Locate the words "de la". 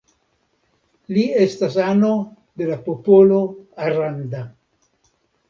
2.63-2.79